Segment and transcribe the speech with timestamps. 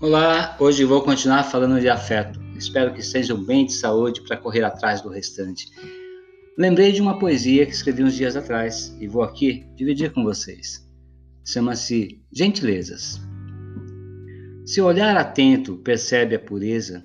[0.00, 2.40] Olá, hoje vou continuar falando de afeto.
[2.56, 5.72] Espero que estejam bem de saúde para correr atrás do restante.
[6.56, 10.88] Lembrei de uma poesia que escrevi uns dias atrás e vou aqui dividir com vocês.
[11.44, 13.20] Chama-se Gentilezas.
[14.64, 17.04] Se olhar atento percebe a pureza,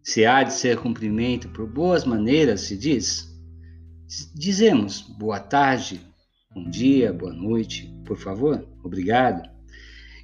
[0.00, 3.36] se há de ser cumprimento por boas maneiras, se diz.
[4.32, 6.00] Dizemos boa tarde,
[6.54, 9.42] bom dia, boa noite, por favor, obrigado.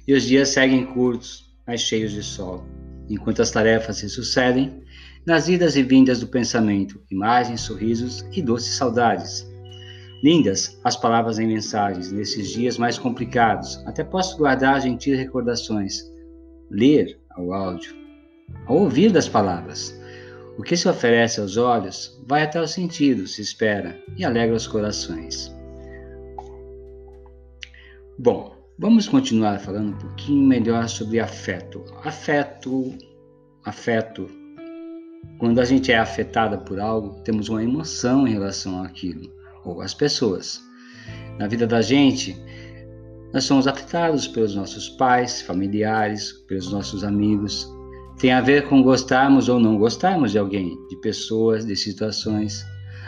[0.07, 2.63] E os dias seguem curtos, mas cheios de sol,
[3.09, 4.83] enquanto as tarefas se sucedem,
[5.25, 9.49] nas idas e vindas do pensamento, imagens, sorrisos e doces saudades.
[10.23, 16.01] Lindas as palavras em mensagens nesses dias mais complicados, até posso guardar gentis recordações.
[16.69, 17.95] Ler ao áudio,
[18.65, 19.99] ao ouvir das palavras.
[20.57, 24.67] O que se oferece aos olhos vai até os sentidos, se espera, e alegra os
[24.67, 25.53] corações.
[28.17, 31.81] Bom, Vamos continuar falando um pouquinho melhor sobre afeto.
[32.03, 32.93] Afeto,
[33.63, 34.27] afeto.
[35.39, 39.31] Quando a gente é afetada por algo, temos uma emoção em relação àquilo
[39.63, 40.61] ou às pessoas.
[41.39, 42.35] Na vida da gente,
[43.33, 47.65] nós somos afetados pelos nossos pais, familiares, pelos nossos amigos.
[48.19, 52.65] Tem a ver com gostarmos ou não gostarmos de alguém, de pessoas, de situações.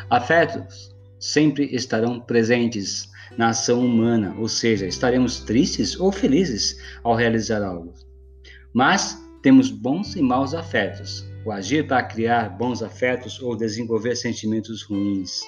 [0.10, 7.64] Afetos sempre estarão presentes na ação humana, ou seja, estaremos tristes ou felizes ao realizar
[7.64, 7.94] algo.
[8.74, 14.84] Mas temos bons e maus afetos, o agir para criar bons afetos ou desenvolver sentimentos
[14.84, 15.42] ruins.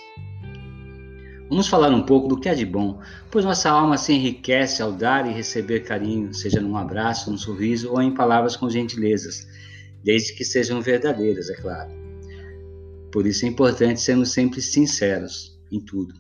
[1.50, 3.00] Vamos falar um pouco do que é de bom,
[3.32, 7.92] pois nossa alma se enriquece ao dar e receber carinho, seja num abraço, num sorriso
[7.92, 9.48] ou em palavras com gentilezas,
[10.04, 11.90] desde que sejam verdadeiras, é claro.
[13.12, 16.14] Por isso é importante sermos sempre sinceros em tudo.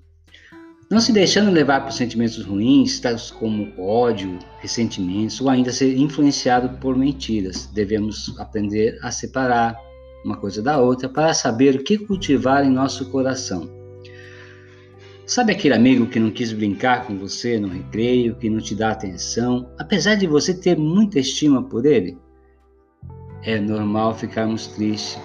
[0.89, 6.77] Não se deixando levar por sentimentos ruins, tais como ódio, ressentimentos ou ainda ser influenciado
[6.79, 7.67] por mentiras.
[7.67, 9.77] Devemos aprender a separar
[10.25, 13.69] uma coisa da outra para saber o que cultivar em nosso coração.
[15.27, 18.89] Sabe aquele amigo que não quis brincar com você no recreio, que não te dá
[18.89, 22.17] atenção, apesar de você ter muita estima por ele?
[23.43, 25.21] É normal ficarmos tristes,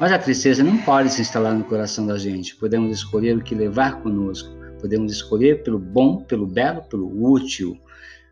[0.00, 2.56] mas a tristeza não pode se instalar no coração da gente.
[2.56, 7.80] Podemos escolher o que levar conosco Podemos escolher pelo bom, pelo belo, pelo útil.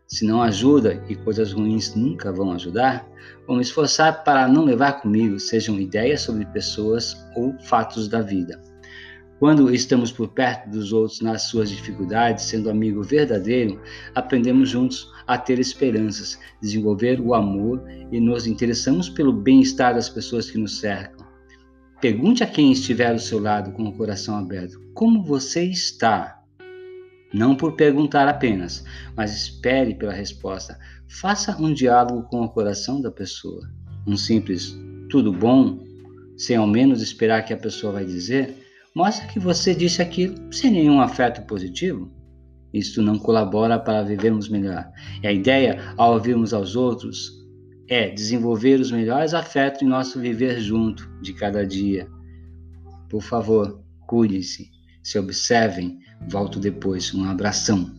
[0.05, 3.09] Se não ajuda e coisas ruins nunca vão ajudar,
[3.47, 8.61] vou me esforçar para não levar comigo, sejam ideias sobre pessoas ou fatos da vida.
[9.39, 13.81] Quando estamos por perto dos outros nas suas dificuldades, sendo amigo verdadeiro,
[14.13, 20.51] aprendemos juntos a ter esperanças, desenvolver o amor e nos interessamos pelo bem-estar das pessoas
[20.51, 21.22] que nos cercam.
[22.03, 26.37] Pergunte a quem estiver ao seu lado com o coração aberto: como você está?
[27.33, 28.83] Não por perguntar apenas,
[29.15, 30.77] mas espere pela resposta.
[31.07, 33.71] Faça um diálogo com o coração da pessoa.
[34.05, 34.77] Um simples
[35.09, 35.79] tudo bom,
[36.35, 38.53] sem ao menos esperar que a pessoa vai dizer,
[38.93, 42.11] mostra que você disse aquilo sem nenhum afeto positivo.
[42.73, 44.91] Isto não colabora para vivermos melhor.
[45.21, 47.42] E a ideia, ao ouvirmos aos outros,
[47.87, 52.07] é desenvolver os melhores afetos em nosso viver junto de cada dia.
[53.09, 54.69] Por favor, cuide-se,
[55.03, 57.13] se observem, Volto depois.
[57.13, 57.91] Um abração.